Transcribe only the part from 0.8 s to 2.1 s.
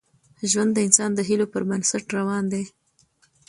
انسان د هیلو پر بنسټ